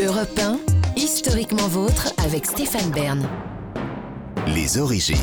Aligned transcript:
Europe 0.00 0.38
1, 0.38 0.58
historiquement 0.96 1.68
vôtre 1.68 2.14
avec 2.24 2.46
Stéphane 2.46 2.90
Bern. 2.92 3.28
Les 4.46 4.78
origines. 4.78 5.18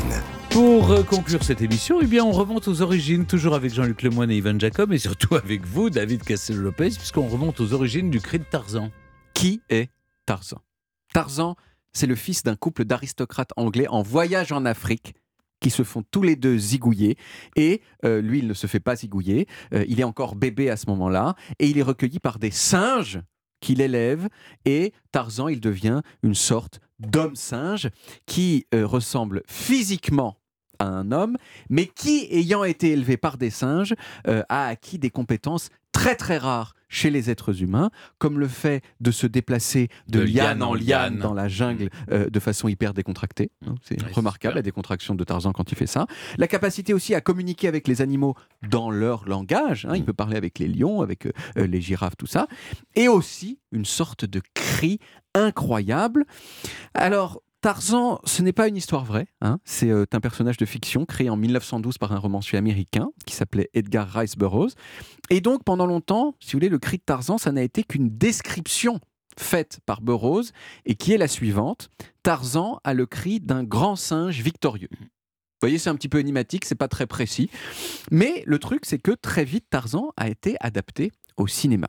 Pour 0.50 0.92
euh, 0.92 1.02
conclure 1.02 1.42
cette 1.42 1.60
émission, 1.60 1.98
eh 2.00 2.06
bien, 2.06 2.24
on 2.24 2.30
remonte 2.30 2.68
aux 2.68 2.80
origines, 2.80 3.26
toujours 3.26 3.56
avec 3.56 3.74
Jean-Luc 3.74 4.00
Lemoyne 4.02 4.30
et 4.30 4.36
Ivan 4.36 4.56
Jacob, 4.60 4.92
et 4.92 4.98
surtout 4.98 5.34
avec 5.34 5.66
vous, 5.66 5.90
David 5.90 6.22
Castel-Lopez, 6.22 6.90
puisqu'on 6.90 7.26
remonte 7.26 7.58
aux 7.58 7.72
origines 7.72 8.10
du 8.10 8.20
cri 8.20 8.38
de 8.38 8.44
Tarzan. 8.44 8.90
Qui 9.34 9.60
est 9.70 9.90
Tarzan? 10.24 10.62
Tarzan, 11.12 11.56
c'est 11.92 12.06
le 12.06 12.14
fils 12.14 12.44
d'un 12.44 12.54
couple 12.54 12.84
d'aristocrates 12.84 13.50
anglais 13.56 13.88
en 13.88 14.02
voyage 14.02 14.52
en 14.52 14.64
Afrique 14.64 15.14
qui 15.58 15.70
se 15.70 15.82
font 15.82 16.04
tous 16.12 16.22
les 16.22 16.36
deux 16.36 16.56
zigouiller. 16.56 17.18
Et 17.56 17.82
euh, 18.04 18.20
lui, 18.22 18.38
il 18.38 18.46
ne 18.46 18.54
se 18.54 18.68
fait 18.68 18.80
pas 18.80 18.94
zigouiller. 18.94 19.48
Euh, 19.74 19.84
il 19.88 19.98
est 19.98 20.04
encore 20.04 20.36
bébé 20.36 20.70
à 20.70 20.76
ce 20.76 20.86
moment-là. 20.90 21.34
Et 21.58 21.66
il 21.66 21.76
est 21.76 21.82
recueilli 21.82 22.20
par 22.20 22.38
des 22.38 22.52
singes 22.52 23.20
qu'il 23.60 23.80
élève. 23.80 24.28
Et 24.64 24.92
Tarzan, 25.12 25.48
il 25.48 25.60
devient 25.60 26.02
une 26.22 26.34
sorte 26.34 26.80
d'homme-singe 26.98 27.90
qui 28.26 28.66
euh, 28.74 28.86
ressemble 28.86 29.42
physiquement 29.46 30.36
à 30.78 30.86
un 30.86 31.12
homme, 31.12 31.36
mais 31.68 31.86
qui, 31.86 32.26
ayant 32.30 32.64
été 32.64 32.90
élevé 32.90 33.16
par 33.16 33.36
des 33.36 33.50
singes, 33.50 33.94
euh, 34.26 34.42
a 34.48 34.66
acquis 34.66 34.98
des 34.98 35.10
compétences 35.10 35.68
très 36.00 36.14
très 36.16 36.38
rares 36.38 36.74
chez 36.88 37.10
les 37.10 37.30
êtres 37.30 37.62
humains, 37.62 37.90
comme 38.18 38.40
le 38.40 38.48
fait 38.48 38.82
de 39.00 39.10
se 39.10 39.26
déplacer 39.26 39.88
de, 40.08 40.20
De 40.20 40.24
liane 40.24 40.32
liane 40.58 40.62
en 40.62 40.74
liane 40.74 41.18
dans 41.18 41.34
la 41.34 41.46
jungle 41.46 41.90
euh, 42.10 42.28
de 42.30 42.40
façon 42.40 42.68
hyper 42.68 42.94
décontractée. 42.94 43.50
hein. 43.66 43.74
C'est 43.82 44.02
Ouais, 44.02 44.10
remarquable 44.12 44.54
la 44.56 44.62
décontraction 44.62 45.14
de 45.14 45.22
Tarzan 45.22 45.52
quand 45.52 45.70
il 45.70 45.76
fait 45.76 45.86
ça. 45.86 46.06
La 46.38 46.48
capacité 46.48 46.94
aussi 46.94 47.14
à 47.14 47.20
communiquer 47.20 47.68
avec 47.68 47.86
les 47.86 48.00
animaux 48.00 48.34
dans 48.68 48.90
leur 48.90 49.28
langage. 49.28 49.84
hein. 49.88 49.92
Il 49.94 50.02
Mm. 50.02 50.06
peut 50.06 50.12
parler 50.14 50.36
avec 50.38 50.58
les 50.58 50.68
lions, 50.68 51.02
avec 51.02 51.26
euh, 51.26 51.32
les 51.56 51.80
girafes, 51.82 52.16
tout 52.16 52.26
ça. 52.26 52.48
Et 52.96 53.06
aussi 53.06 53.58
une 53.70 53.84
sorte 53.84 54.24
de 54.24 54.40
cri 54.54 54.98
incroyable. 55.34 56.24
Alors, 56.94 57.42
Tarzan, 57.60 58.20
ce 58.24 58.40
n'est 58.42 58.54
pas 58.54 58.68
une 58.68 58.76
histoire 58.76 59.04
vraie. 59.04 59.26
hein. 59.42 59.58
C'est 59.64 59.90
euh, 59.90 60.06
un 60.12 60.20
personnage 60.20 60.56
de 60.56 60.64
fiction 60.64 61.04
créé 61.04 61.28
en 61.28 61.36
1912 61.36 61.98
par 61.98 62.12
un 62.12 62.18
romancier 62.18 62.56
américain 62.58 63.10
qui 63.26 63.34
s'appelait 63.36 63.68
Edgar 63.74 64.08
Rice 64.08 64.36
Burroughs. 64.36 64.70
Et 65.28 65.42
donc, 65.42 65.62
pendant 65.64 65.86
longtemps, 65.86 66.34
si 66.40 66.52
vous 66.52 66.56
voulez, 66.56 66.70
le 66.70 66.78
cri 66.78 66.96
de 66.96 67.02
Tarzan, 67.02 67.36
ça 67.36 67.52
n'a 67.52 67.62
été 67.62 67.82
qu'une 67.84 68.08
description 68.08 68.98
faite 69.38 69.80
par 69.84 70.00
Burroughs 70.00 70.52
et 70.86 70.94
qui 70.94 71.12
est 71.12 71.18
la 71.18 71.28
suivante. 71.28 71.90
Tarzan 72.22 72.80
a 72.82 72.94
le 72.94 73.04
cri 73.04 73.40
d'un 73.40 73.62
grand 73.62 73.96
singe 73.96 74.40
victorieux. 74.40 74.88
Vous 74.90 75.66
voyez, 75.66 75.76
c'est 75.78 75.90
un 75.90 75.94
petit 75.96 76.08
peu 76.08 76.18
énigmatique, 76.20 76.64
c'est 76.64 76.74
pas 76.74 76.88
très 76.88 77.06
précis. 77.06 77.50
Mais 78.10 78.42
le 78.46 78.58
truc, 78.58 78.86
c'est 78.86 78.98
que 78.98 79.12
très 79.12 79.44
vite, 79.44 79.66
Tarzan 79.68 80.12
a 80.16 80.28
été 80.28 80.56
adapté 80.60 81.12
au 81.36 81.46
cinéma. 81.46 81.88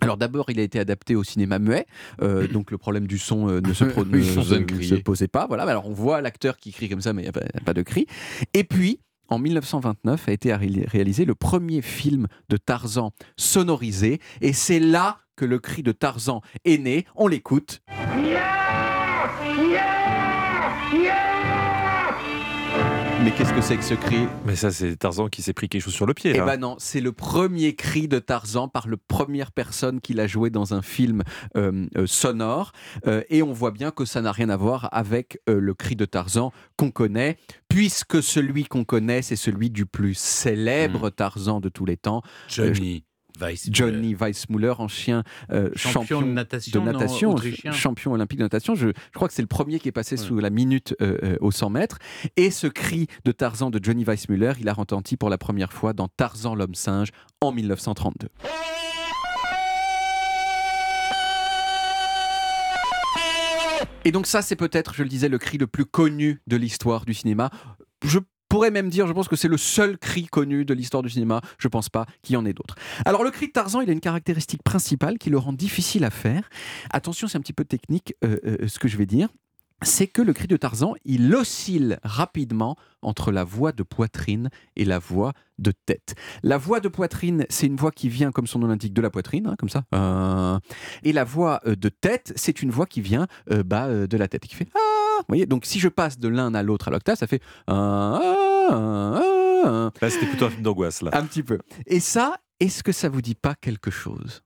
Alors 0.00 0.16
d'abord, 0.16 0.46
il 0.50 0.58
a 0.58 0.62
été 0.62 0.78
adapté 0.78 1.14
au 1.16 1.24
cinéma 1.24 1.58
muet, 1.58 1.86
euh, 2.22 2.46
donc 2.48 2.70
le 2.70 2.78
problème 2.78 3.06
du 3.06 3.18
son 3.18 3.48
euh, 3.48 3.60
ne, 3.60 3.72
se, 3.72 3.84
pro- 3.92 4.04
ne- 4.04 4.16
Oui, 4.16 4.24
sans 4.24 4.50
ne 4.50 4.58
crier. 4.64 4.88
se 4.88 4.94
posait 4.96 5.28
pas. 5.28 5.46
Voilà, 5.46 5.64
alors 5.64 5.86
on 5.88 5.92
voit 5.92 6.20
l'acteur 6.20 6.56
qui 6.56 6.72
crie 6.72 6.88
comme 6.88 7.00
ça, 7.00 7.12
mais 7.12 7.22
il 7.22 7.24
n'y 7.24 7.28
a, 7.28 7.32
pas- 7.32 7.60
pas 7.64 7.74
de 7.74 7.82
cri. 7.82 8.06
Et 8.54 8.64
puis, 8.64 9.00
en 9.28 9.38
1929, 9.38 10.28
a 10.28 10.32
été 10.32 10.54
ré- 10.54 10.84
réalisé 10.88 11.24
le 11.24 11.34
premier 11.34 11.82
film 11.82 12.26
de 12.48 12.56
Tarzan 12.56 13.12
sonorisé, 13.36 14.20
et 14.40 14.52
c'est 14.52 14.80
là 14.80 15.18
que 15.36 15.44
le 15.44 15.58
cri 15.58 15.82
de 15.82 15.92
Tarzan 15.92 16.42
est 16.64 16.78
né. 16.78 17.04
On 17.16 17.26
l'écoute. 17.28 17.80
Mais 23.22 23.32
qu'est-ce 23.32 23.52
que 23.52 23.60
c'est 23.60 23.76
que 23.76 23.84
ce 23.84 23.92
cri 23.92 24.26
Mais 24.46 24.56
ça, 24.56 24.70
c'est 24.70 24.96
Tarzan 24.96 25.28
qui 25.28 25.42
s'est 25.42 25.52
pris 25.52 25.68
quelque 25.68 25.82
chose 25.82 25.92
sur 25.92 26.06
le 26.06 26.14
pied. 26.14 26.32
Eh 26.34 26.40
ben 26.40 26.56
non, 26.56 26.76
c'est 26.78 27.02
le 27.02 27.12
premier 27.12 27.74
cri 27.74 28.08
de 28.08 28.18
Tarzan 28.18 28.68
par 28.68 28.88
la 28.88 28.96
première 28.96 29.52
personne 29.52 30.00
qu'il 30.00 30.20
a 30.20 30.26
joué 30.26 30.48
dans 30.48 30.72
un 30.72 30.80
film 30.80 31.22
euh, 31.54 31.86
euh, 31.98 32.06
sonore. 32.06 32.72
Euh, 33.06 33.22
et 33.28 33.42
on 33.42 33.52
voit 33.52 33.72
bien 33.72 33.90
que 33.90 34.06
ça 34.06 34.22
n'a 34.22 34.32
rien 34.32 34.48
à 34.48 34.56
voir 34.56 34.88
avec 34.92 35.38
euh, 35.50 35.60
le 35.60 35.74
cri 35.74 35.96
de 35.96 36.06
Tarzan 36.06 36.50
qu'on 36.76 36.90
connaît, 36.90 37.36
puisque 37.68 38.22
celui 38.22 38.64
qu'on 38.64 38.84
connaît, 38.84 39.20
c'est 39.20 39.36
celui 39.36 39.68
du 39.68 39.84
plus 39.84 40.14
célèbre 40.14 41.10
Tarzan 41.10 41.60
de 41.60 41.68
tous 41.68 41.84
les 41.84 41.98
temps, 41.98 42.22
Johnny 42.48 43.04
Weiss. 43.40 43.68
Johnny 43.70 44.14
Weissmuller, 44.14 44.74
ancien 44.78 45.22
euh, 45.50 45.70
champion, 45.76 46.20
champion 46.20 46.22
de 46.22 46.32
natation, 46.32 47.34
de 47.34 47.72
champion 47.72 48.12
olympique 48.12 48.38
de 48.38 48.44
natation. 48.44 48.74
Je, 48.74 48.88
je 48.88 49.14
crois 49.14 49.28
que 49.28 49.34
c'est 49.34 49.42
le 49.42 49.48
premier 49.48 49.78
qui 49.78 49.88
est 49.88 49.92
passé 49.92 50.16
Ouais. 50.16 50.16
sous 50.26 50.38
la 50.38 50.50
minute 50.50 50.94
euh, 51.00 51.16
euh, 51.22 51.36
au 51.40 51.50
100 51.50 51.70
mètres. 51.70 51.98
Et 52.36 52.50
ce 52.50 52.66
cri 52.66 53.06
de 53.24 53.32
Tarzan 53.32 53.70
de 53.70 53.78
Johnny 53.82 54.04
Weissmuller, 54.04 54.52
il 54.60 54.68
a 54.68 54.72
retenti 54.72 55.16
pour 55.16 55.30
la 55.30 55.38
première 55.38 55.72
fois 55.72 55.92
dans 55.92 56.08
Tarzan 56.08 56.54
l'homme 56.54 56.74
singe 56.74 57.08
en 57.40 57.52
1932. 57.52 58.28
Et 64.04 64.12
donc 64.12 64.26
ça, 64.26 64.40
c'est 64.42 64.56
peut-être, 64.56 64.94
je 64.94 65.02
le 65.02 65.08
disais, 65.08 65.28
le 65.28 65.38
cri 65.38 65.58
le 65.58 65.66
plus 65.66 65.84
connu 65.84 66.40
de 66.46 66.56
l'histoire 66.56 67.04
du 67.04 67.12
cinéma. 67.14 67.50
Je 68.04 68.18
pourrais 68.50 68.70
même 68.70 68.90
dire, 68.90 69.06
je 69.06 69.12
pense 69.14 69.28
que 69.28 69.36
c'est 69.36 69.48
le 69.48 69.56
seul 69.56 69.96
cri 69.96 70.26
connu 70.26 70.66
de 70.66 70.74
l'histoire 70.74 71.02
du 71.02 71.08
cinéma. 71.08 71.40
Je 71.56 71.68
pense 71.68 71.88
pas 71.88 72.04
qu'il 72.20 72.34
y 72.34 72.36
en 72.36 72.44
ait 72.44 72.52
d'autres. 72.52 72.74
Alors 73.06 73.24
le 73.24 73.30
cri 73.30 73.46
de 73.46 73.52
Tarzan, 73.52 73.80
il 73.80 73.88
a 73.88 73.92
une 73.92 74.00
caractéristique 74.00 74.62
principale 74.62 75.16
qui 75.16 75.30
le 75.30 75.38
rend 75.38 75.54
difficile 75.54 76.04
à 76.04 76.10
faire. 76.10 76.50
Attention, 76.90 77.28
c'est 77.28 77.38
un 77.38 77.40
petit 77.40 77.54
peu 77.54 77.64
technique 77.64 78.14
euh, 78.24 78.38
euh, 78.44 78.68
ce 78.68 78.78
que 78.78 78.88
je 78.88 78.98
vais 78.98 79.06
dire. 79.06 79.28
C'est 79.82 80.08
que 80.08 80.20
le 80.20 80.34
cri 80.34 80.46
de 80.46 80.58
Tarzan, 80.58 80.94
il 81.06 81.34
oscille 81.34 81.98
rapidement 82.02 82.76
entre 83.00 83.32
la 83.32 83.44
voix 83.44 83.72
de 83.72 83.82
poitrine 83.82 84.50
et 84.76 84.84
la 84.84 84.98
voix 84.98 85.32
de 85.58 85.72
tête. 85.86 86.14
La 86.42 86.58
voix 86.58 86.80
de 86.80 86.88
poitrine, 86.88 87.46
c'est 87.48 87.66
une 87.66 87.76
voix 87.76 87.92
qui 87.92 88.10
vient, 88.10 88.30
comme 88.30 88.46
son 88.46 88.58
nom 88.58 88.66
l'indique, 88.66 88.92
de 88.92 89.00
la 89.00 89.08
poitrine, 89.08 89.46
hein, 89.46 89.54
comme 89.58 89.70
ça. 89.70 89.84
Euh, 89.94 90.58
et 91.02 91.14
la 91.14 91.24
voix 91.24 91.62
de 91.64 91.88
tête, 91.88 92.34
c'est 92.36 92.60
une 92.60 92.70
voix 92.70 92.84
qui 92.84 93.00
vient 93.00 93.26
bah, 93.64 93.88
de 94.06 94.16
la 94.18 94.28
tête, 94.28 94.42
qui 94.42 94.54
fait 94.54 94.68
ah. 94.74 94.99
Vous 95.20 95.24
voyez, 95.28 95.46
donc 95.46 95.64
si 95.64 95.78
je 95.78 95.88
passe 95.88 96.18
de 96.18 96.28
l'un 96.28 96.54
à 96.54 96.62
l'autre 96.62 96.88
à 96.88 96.90
l'octave, 96.90 97.16
ça 97.16 97.26
fait. 97.26 97.42
Là, 100.00 100.08
c'était 100.10 100.26
plutôt 100.26 100.46
un 100.46 100.50
film 100.50 100.62
d'angoisse. 100.62 101.02
Là. 101.02 101.10
Un 101.12 101.24
petit 101.26 101.42
peu. 101.42 101.58
Et 101.86 102.00
ça, 102.00 102.36
est-ce 102.60 102.82
que 102.82 102.92
ça 102.92 103.08
vous 103.08 103.22
dit 103.22 103.34
pas 103.34 103.54
quelque 103.60 103.90
chose 103.90 104.42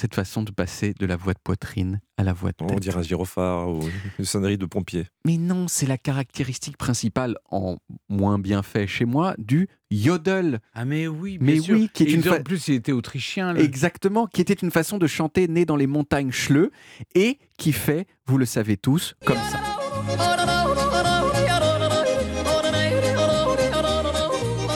Cette 0.00 0.14
façon 0.14 0.42
de 0.42 0.50
passer 0.50 0.94
de 0.98 1.06
la 1.06 1.16
voix 1.16 1.34
de 1.34 1.38
poitrine 1.42 2.00
à 2.16 2.22
la 2.24 2.32
voix 2.32 2.50
de 2.50 2.56
On 2.62 2.66
tête? 2.66 2.80
dirait 2.80 2.98
un 2.98 3.02
gyrophare 3.02 3.68
ou 3.68 3.80
une 4.18 4.24
sonnerie 4.24 4.56
de 4.58 4.66
pompier. 4.66 5.06
Mais 5.26 5.36
non, 5.36 5.66
c'est 5.68 5.86
la 5.86 5.98
caractéristique 5.98 6.76
principale, 6.78 7.36
en 7.50 7.76
moins 8.08 8.38
bien 8.38 8.62
fait 8.62 8.86
chez 8.86 9.04
moi, 9.04 9.34
du 9.38 9.68
yodel. 9.90 10.60
Ah 10.72 10.84
mais 10.84 11.06
oui, 11.08 11.38
Mais 11.40 11.54
bien 11.54 11.62
sûr. 11.62 11.74
oui, 11.76 11.90
qui 11.92 12.04
est 12.04 12.06
Et 12.10 12.12
une 12.14 12.20
en 12.28 12.32
fa- 12.34 12.40
plus, 12.40 12.68
il 12.68 12.74
était 12.74 12.92
autrichien. 12.92 13.52
le- 13.52 13.60
Exactement, 13.60 14.26
qui 14.26 14.40
était 14.40 14.54
une 14.54 14.70
façon 14.70 14.98
de 14.98 15.06
chanter 15.06 15.46
né 15.48 15.64
dans 15.66 15.76
les 15.76 15.86
montagnes 15.86 16.30
Schleu 16.32 16.70
et 17.14 17.38
qui 17.58 17.72
fait, 17.72 18.06
vous 18.26 18.38
le 18.38 18.46
savez 18.46 18.76
tous, 18.76 19.14
comme 19.26 19.36
ça. 19.36 19.60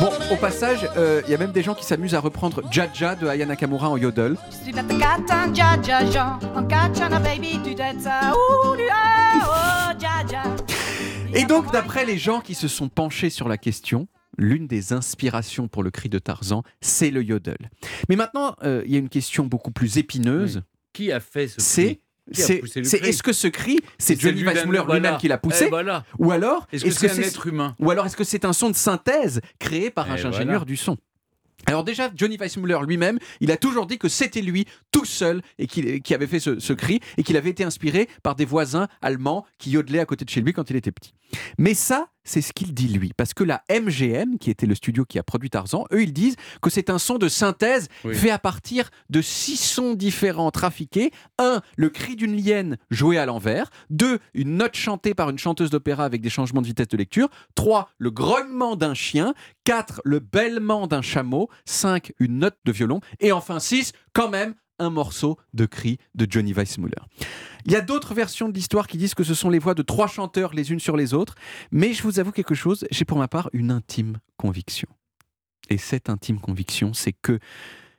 Bon, 0.00 0.12
au 0.30 0.36
passage, 0.36 0.88
euh, 0.96 1.22
il 1.26 1.30
y 1.30 1.34
a 1.34 1.38
même 1.38 1.50
des 1.52 1.62
gens 1.62 1.74
qui 1.74 1.84
s'amusent 1.84 2.14
à 2.14 2.20
reprendre 2.20 2.62
Jaja 2.70 3.16
de 3.16 3.26
Aya 3.26 3.46
Nakamura 3.46 3.90
en 3.90 3.96
yodel. 3.96 4.36
Et 11.34 11.44
donc, 11.44 11.72
d'après 11.72 12.04
les 12.04 12.16
gens 12.16 12.40
qui 12.40 12.54
se 12.54 12.68
sont 12.68 12.88
penchés 12.88 13.30
sur 13.30 13.48
la 13.48 13.58
question, 13.58 14.08
l'une 14.36 14.66
des 14.66 14.92
inspirations 14.92 15.68
pour 15.68 15.82
le 15.82 15.90
cri 15.90 16.08
de 16.08 16.18
Tarzan, 16.18 16.62
c'est 16.80 17.10
le 17.10 17.22
yodel. 17.22 17.70
Mais 18.08 18.16
maintenant, 18.16 18.54
euh, 18.62 18.82
il 18.86 18.92
y 18.92 18.96
a 18.96 18.98
une 18.98 19.08
question 19.08 19.46
beaucoup 19.46 19.72
plus 19.72 19.98
épineuse. 19.98 20.62
Qui 20.92 21.12
a 21.12 21.20
fait 21.20 21.48
ce 21.48 21.60
C'est 21.60 22.00
c'est 22.32 22.62
est-ce 23.02 23.22
que 23.22 23.32
ce 23.32 23.48
cri, 23.48 23.80
c'est 23.98 24.20
Johnny 24.20 24.38
lui-même, 24.38 24.54
Weissmuller 24.54 24.78
voilà. 24.80 24.94
lui-même 25.00 25.18
qui 25.18 25.28
l'a 25.28 25.36
Eh, 25.36 25.48
poussé 25.48 25.68
voilà. 25.68 26.04
Ou 26.18 26.30
alors, 26.32 26.66
Est-ce 26.72 26.84
que 26.84 26.90
c'est 26.90 27.10
un 27.10 27.22
être 27.22 27.46
humain 27.46 27.74
ou 27.78 27.90
alors 27.90 28.06
est-ce 28.06 28.16
que 28.16 28.24
c'est 28.24 28.44
un 28.44 28.52
son 28.52 28.70
de 28.70 28.76
synthèse 28.76 29.40
créé 29.58 29.90
par 29.90 30.10
un 30.10 30.16
Eh, 30.16 30.24
ingénieur 30.26 30.66
du 30.66 30.76
son? 30.76 30.96
Alors 31.66 31.82
déjà, 31.84 32.10
Johnny 32.14 32.36
Weissmuller 32.36 32.78
lui-même, 32.86 33.18
il 33.40 33.50
a 33.50 33.56
toujours 33.56 33.86
dit 33.86 33.98
que 33.98 34.08
c'était 34.08 34.40
lui, 34.40 34.64
tout 34.92 35.04
seul, 35.04 35.42
et 35.58 35.66
qui 35.66 36.14
avait 36.14 36.26
fait 36.28 36.38
ce, 36.38 36.60
ce 36.60 36.72
cri, 36.72 37.00
et 37.16 37.22
qu'il 37.24 37.36
avait 37.36 37.50
été 37.50 37.64
inspiré 37.64 38.08
par 38.22 38.36
des 38.36 38.44
voisins 38.44 38.86
allemands 39.02 39.44
qui 39.58 39.70
yodelaient 39.70 39.98
à 39.98 40.06
côté 40.06 40.24
de 40.24 40.30
chez 40.30 40.40
lui 40.40 40.52
quand 40.52 40.70
il 40.70 40.76
était 40.76 40.92
petit. 40.92 41.14
Mais 41.58 41.74
ça, 41.74 42.08
c'est 42.28 42.42
ce 42.42 42.52
qu'il 42.52 42.74
dit 42.74 42.88
lui, 42.88 43.12
parce 43.16 43.34
que 43.34 43.42
la 43.44 43.62
MGM, 43.70 44.38
qui 44.38 44.50
était 44.50 44.66
le 44.66 44.74
studio 44.74 45.04
qui 45.04 45.18
a 45.18 45.22
produit 45.22 45.50
Tarzan, 45.50 45.84
eux, 45.92 46.02
ils 46.02 46.12
disent 46.12 46.36
que 46.62 46.70
c'est 46.70 46.90
un 46.90 46.98
son 46.98 47.16
de 47.18 47.28
synthèse 47.28 47.88
Oui. 48.04 48.14
fait 48.14 48.30
à 48.30 48.38
partir 48.38 48.90
de 49.10 49.20
six 49.22 49.56
sons 49.56 49.94
différents 49.94 50.50
trafiqués. 50.50 51.10
Un, 51.38 51.62
le 51.76 51.88
cri 51.88 52.16
d'une 52.16 52.36
lienne 52.36 52.76
joué 52.90 53.18
à 53.18 53.26
l'envers. 53.26 53.70
Deux, 53.90 54.18
une 54.34 54.56
note 54.56 54.76
chantée 54.76 55.14
par 55.14 55.30
une 55.30 55.38
chanteuse 55.38 55.70
d'opéra 55.70 56.04
avec 56.04 56.20
des 56.20 56.30
changements 56.30 56.60
de 56.62 56.66
vitesse 56.66 56.88
de 56.88 56.96
lecture. 56.96 57.28
Trois, 57.54 57.90
le 57.98 58.10
grognement 58.10 58.76
d'un 58.76 58.94
chien. 58.94 59.34
Quatre, 59.64 60.00
le 60.04 60.18
bêlement 60.20 60.86
d'un 60.86 61.02
chameau. 61.02 61.48
Cinq, 61.64 62.12
une 62.18 62.38
note 62.38 62.56
de 62.64 62.72
violon. 62.72 63.00
Et 63.20 63.32
enfin 63.32 63.58
six, 63.58 63.92
quand 64.12 64.28
même, 64.28 64.54
un 64.78 64.90
morceau 64.90 65.38
de 65.54 65.66
cri 65.66 65.98
de 66.14 66.26
Johnny 66.28 66.52
Weissmuller. 66.52 67.02
Il 67.64 67.72
y 67.72 67.76
a 67.76 67.80
d'autres 67.80 68.14
versions 68.14 68.48
de 68.48 68.54
l'histoire 68.54 68.86
qui 68.86 68.96
disent 68.96 69.14
que 69.14 69.24
ce 69.24 69.34
sont 69.34 69.50
les 69.50 69.58
voix 69.58 69.74
de 69.74 69.82
trois 69.82 70.06
chanteurs 70.06 70.54
les 70.54 70.72
unes 70.72 70.80
sur 70.80 70.96
les 70.96 71.14
autres, 71.14 71.34
mais 71.70 71.92
je 71.92 72.02
vous 72.02 72.18
avoue 72.18 72.32
quelque 72.32 72.54
chose, 72.54 72.86
j'ai 72.90 73.04
pour 73.04 73.18
ma 73.18 73.28
part 73.28 73.50
une 73.52 73.70
intime 73.70 74.18
conviction. 74.36 74.88
Et 75.70 75.78
cette 75.78 76.08
intime 76.08 76.40
conviction, 76.40 76.94
c'est 76.94 77.12
que 77.12 77.38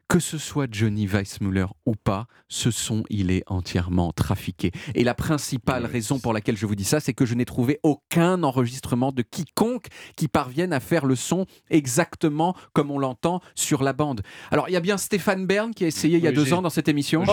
que 0.09 0.19
ce 0.19 0.39
soit 0.39 0.67
Johnny 0.69 1.05
Weissmuller 1.05 1.67
ou 1.85 1.93
pas, 1.95 2.25
ce 2.47 2.71
son, 2.71 3.03
il 3.11 3.29
est 3.29 3.43
entièrement 3.45 4.11
trafiqué. 4.11 4.71
Et 4.95 5.03
la 5.03 5.13
principale 5.13 5.85
raison 5.85 6.19
pour 6.19 6.33
laquelle 6.33 6.57
je 6.57 6.65
vous 6.65 6.73
dis 6.73 6.83
ça, 6.83 6.99
c'est 6.99 7.13
que 7.13 7.27
je 7.27 7.35
n'ai 7.35 7.45
trouvé 7.45 7.79
aucun 7.83 8.41
enregistrement 8.41 9.11
de 9.11 9.21
quiconque 9.21 9.85
qui 10.15 10.27
parvienne 10.27 10.73
à 10.73 10.79
faire 10.79 11.05
le 11.05 11.15
son 11.15 11.45
exactement 11.69 12.55
comme 12.73 12.89
on 12.89 12.97
l'entend 12.97 13.39
sur 13.53 13.83
la 13.83 13.93
bande. 13.93 14.21
Alors, 14.49 14.67
il 14.67 14.73
y 14.73 14.77
a 14.77 14.81
bien 14.81 14.97
Stéphane 14.97 15.45
Bern 15.45 15.75
qui 15.75 15.83
a 15.85 15.87
essayé 15.87 16.17
il 16.17 16.23
y 16.23 16.27
a 16.27 16.31
Oui, 16.31 16.35
deux 16.35 16.53
ans 16.53 16.63
dans 16.63 16.71
cette 16.71 16.87
émission. 16.87 17.23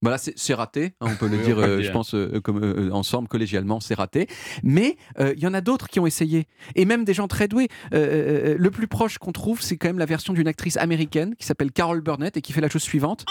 Voilà, 0.00 0.16
c'est 0.16 0.32
c'est 0.36 0.54
raté, 0.54 0.92
hein, 1.00 1.08
on 1.10 1.16
peut 1.16 1.26
le 1.26 1.38
Oui, 1.38 1.42
dire, 1.44 1.58
euh, 1.58 1.82
je 1.82 1.90
pense, 1.90 2.14
euh, 2.14 2.40
comme, 2.40 2.62
euh, 2.62 2.90
ensemble, 2.92 3.26
collégialement, 3.26 3.80
c'est 3.80 3.94
raté. 3.94 4.28
Mais 4.62 4.96
il 5.18 5.38
y 5.40 5.46
en 5.46 5.54
a 5.54 5.60
d'autres 5.60 5.88
qui 5.88 5.98
ont 5.98 6.06
essayé, 6.06 6.46
et 6.76 6.84
même 6.84 7.04
des 7.04 7.14
gens 7.14 7.26
très 7.26 7.48
doués. 7.48 7.68
Le 7.92 8.68
plus 8.68 8.86
proche 8.86 9.18
qu'on 9.18 9.32
trouve, 9.32 9.60
c'est 9.60 9.76
quand 9.76 9.88
même 9.88 9.98
la 9.98 10.06
version 10.06 10.32
d'une 10.32 10.48
actrice 10.48 10.76
américaine 10.76 11.34
qui 11.36 11.46
s'appelle 11.46 11.72
Carol 11.72 12.00
Burnett 12.00 12.36
et 12.36 12.42
qui 12.42 12.52
fait 12.52 12.60
la 12.60 12.68
chose 12.68 12.82
suivante. 12.82 13.24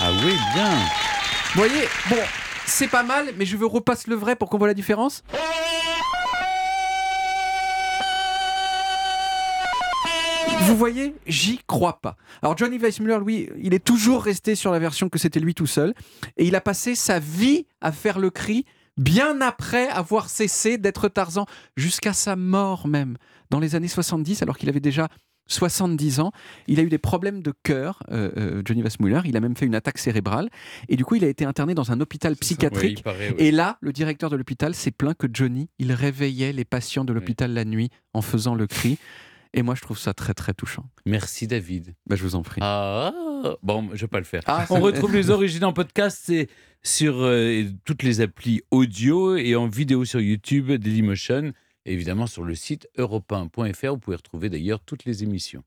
Ah 0.00 0.10
oui, 0.24 0.32
bien. 0.54 0.70
Vous 1.54 1.60
voyez, 1.60 1.84
bon, 2.08 2.16
c'est 2.66 2.88
pas 2.88 3.02
mal, 3.02 3.26
mais 3.36 3.44
je 3.44 3.56
veux 3.56 3.66
repasse 3.66 4.06
le 4.06 4.14
vrai 4.14 4.36
pour 4.36 4.48
qu'on 4.48 4.58
voit 4.58 4.68
la 4.68 4.74
différence. 4.74 5.22
Vous 10.68 10.76
voyez, 10.76 11.14
j'y 11.26 11.60
crois 11.66 11.98
pas. 12.02 12.16
Alors 12.42 12.56
Johnny 12.56 12.76
Weissmuller, 12.76 13.18
lui, 13.24 13.48
il 13.58 13.72
est 13.72 13.82
toujours 13.82 14.22
resté 14.22 14.54
sur 14.54 14.70
la 14.70 14.78
version 14.78 15.08
que 15.08 15.18
c'était 15.18 15.40
lui 15.40 15.54
tout 15.54 15.66
seul, 15.66 15.94
et 16.36 16.46
il 16.46 16.54
a 16.54 16.60
passé 16.60 16.94
sa 16.94 17.18
vie 17.18 17.66
à 17.80 17.90
faire 17.90 18.18
le 18.18 18.28
cri 18.28 18.66
bien 18.98 19.40
après 19.40 19.88
avoir 19.88 20.28
cessé 20.28 20.76
d'être 20.76 21.08
Tarzan, 21.08 21.46
jusqu'à 21.76 22.12
sa 22.12 22.36
mort 22.36 22.86
même, 22.86 23.16
dans 23.48 23.60
les 23.60 23.76
années 23.76 23.88
70, 23.88 24.42
alors 24.42 24.58
qu'il 24.58 24.68
avait 24.68 24.80
déjà 24.80 25.08
70 25.46 26.20
ans. 26.20 26.32
Il 26.66 26.80
a 26.80 26.82
eu 26.82 26.90
des 26.90 26.98
problèmes 26.98 27.40
de 27.42 27.54
cœur, 27.62 28.02
euh, 28.10 28.30
euh, 28.36 28.62
Johnny 28.62 28.82
Weissmuller, 28.82 29.22
il 29.24 29.38
a 29.38 29.40
même 29.40 29.56
fait 29.56 29.64
une 29.64 29.74
attaque 29.74 29.96
cérébrale, 29.96 30.50
et 30.90 30.96
du 30.96 31.04
coup 31.06 31.14
il 31.14 31.24
a 31.24 31.28
été 31.28 31.46
interné 31.46 31.74
dans 31.74 31.92
un 31.92 32.00
hôpital 32.00 32.36
psychiatrique. 32.36 33.02
paraît. 33.02 33.34
Et 33.38 33.52
là, 33.52 33.78
le 33.80 33.94
directeur 33.94 34.28
de 34.28 34.36
l'hôpital 34.36 34.74
s'est 34.74 34.90
plaint 34.90 35.16
que 35.16 35.28
Johnny, 35.32 35.70
il 35.78 35.92
réveillait 35.92 36.52
les 36.52 36.66
patients 36.66 37.06
de 37.06 37.14
l'hôpital 37.14 37.54
la 37.54 37.64
nuit 37.64 37.88
en 38.12 38.20
faisant 38.20 38.54
le 38.54 38.66
cri. 38.66 38.98
Et 39.54 39.62
moi, 39.62 39.74
je 39.74 39.80
trouve 39.80 39.98
ça 39.98 40.14
très 40.14 40.34
très 40.34 40.54
touchant. 40.54 40.84
Merci 41.06 41.46
David. 41.46 41.94
Bah, 42.06 42.16
je 42.16 42.22
vous 42.22 42.34
en 42.34 42.42
prie. 42.42 42.60
Ah, 42.62 43.12
bon, 43.62 43.88
je 43.92 44.02
vais 44.02 44.08
pas 44.08 44.18
le 44.18 44.24
faire. 44.24 44.42
Ah, 44.46 44.66
On 44.70 44.80
retrouve 44.80 45.14
les 45.14 45.30
origines 45.30 45.64
en 45.64 45.72
podcast 45.72 46.20
c'est 46.22 46.48
sur 46.82 47.16
euh, 47.22 47.64
toutes 47.84 48.02
les 48.02 48.20
applis 48.20 48.62
audio 48.70 49.36
et 49.36 49.56
en 49.56 49.66
vidéo 49.66 50.04
sur 50.04 50.20
YouTube, 50.20 50.70
Dailymotion, 50.70 51.52
et 51.86 51.92
évidemment 51.92 52.26
sur 52.26 52.44
le 52.44 52.54
site 52.54 52.88
europe1.fr. 52.98 53.90
Vous 53.90 53.98
pouvez 53.98 54.16
retrouver 54.16 54.48
d'ailleurs 54.48 54.80
toutes 54.80 55.04
les 55.04 55.22
émissions. 55.22 55.64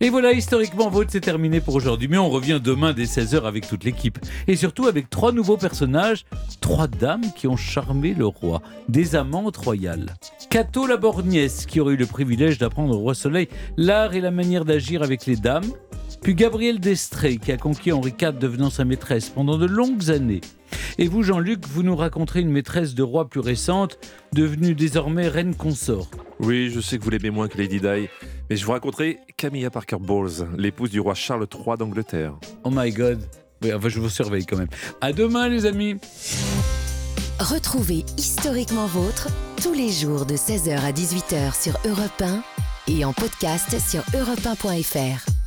Et 0.00 0.10
voilà, 0.10 0.32
historiquement 0.32 0.90
vôtre, 0.90 1.10
c'est 1.12 1.20
terminé 1.20 1.60
pour 1.60 1.76
aujourd'hui. 1.76 2.08
Mais 2.08 2.18
on 2.18 2.28
revient 2.28 2.60
demain 2.62 2.92
dès 2.92 3.04
16h 3.04 3.44
avec 3.44 3.68
toute 3.68 3.84
l'équipe. 3.84 4.18
Et 4.48 4.56
surtout 4.56 4.86
avec 4.86 5.08
trois 5.10 5.30
nouveaux 5.30 5.56
personnages, 5.56 6.24
trois 6.60 6.88
dames 6.88 7.22
qui 7.36 7.46
ont 7.46 7.56
charmé 7.56 8.12
le 8.12 8.26
roi, 8.26 8.62
des 8.88 9.14
amantes 9.14 9.56
royales. 9.56 10.16
Cato 10.52 10.86
la 10.86 10.98
Borgnesse, 10.98 11.64
qui 11.64 11.80
aurait 11.80 11.94
eu 11.94 11.96
le 11.96 12.04
privilège 12.04 12.58
d'apprendre 12.58 12.94
au 12.94 12.98
roi 12.98 13.14
Soleil 13.14 13.48
l'art 13.78 14.14
et 14.14 14.20
la 14.20 14.30
manière 14.30 14.66
d'agir 14.66 15.02
avec 15.02 15.24
les 15.24 15.36
dames. 15.36 15.64
Puis 16.20 16.34
Gabriel 16.34 16.78
d'Estrée, 16.78 17.38
qui 17.38 17.52
a 17.52 17.56
conquis 17.56 17.90
Henri 17.90 18.12
IV 18.20 18.34
devenant 18.34 18.68
sa 18.68 18.84
maîtresse 18.84 19.30
pendant 19.30 19.56
de 19.56 19.64
longues 19.64 20.10
années. 20.10 20.42
Et 20.98 21.08
vous, 21.08 21.22
Jean-Luc, 21.22 21.66
vous 21.66 21.82
nous 21.82 21.96
raconterez 21.96 22.40
une 22.40 22.50
maîtresse 22.50 22.94
de 22.94 23.02
roi 23.02 23.30
plus 23.30 23.40
récente, 23.40 23.98
devenue 24.34 24.74
désormais 24.74 25.26
reine 25.26 25.54
consort. 25.54 26.10
Oui, 26.38 26.68
je 26.68 26.80
sais 26.80 26.98
que 26.98 27.04
vous 27.04 27.10
l'aimez 27.10 27.30
moins 27.30 27.48
que 27.48 27.56
Lady 27.56 27.80
Di, 27.80 28.10
mais 28.50 28.56
je 28.56 28.66
vous 28.66 28.72
raconterai 28.72 29.20
Camilla 29.38 29.70
Parker 29.70 30.00
Bowles, 30.00 30.48
l'épouse 30.58 30.90
du 30.90 31.00
roi 31.00 31.14
Charles 31.14 31.46
III 31.50 31.78
d'Angleterre. 31.78 32.34
Oh 32.64 32.70
my 32.70 32.90
god. 32.90 33.20
Enfin, 33.64 33.88
je 33.88 33.98
vous 33.98 34.10
surveille 34.10 34.44
quand 34.44 34.58
même. 34.58 34.68
À 35.00 35.14
demain, 35.14 35.48
les 35.48 35.64
amis. 35.64 35.96
Retrouvez 37.42 38.04
Historiquement 38.18 38.86
Vôtre 38.86 39.26
tous 39.60 39.72
les 39.72 39.90
jours 39.90 40.26
de 40.26 40.34
16h 40.34 40.78
à 40.78 40.92
18h 40.92 41.60
sur 41.60 41.76
Europe 41.84 42.22
1 42.22 42.40
et 42.86 43.04
en 43.04 43.12
podcast 43.12 43.80
sur 43.80 44.02
europe1.fr. 44.16 45.41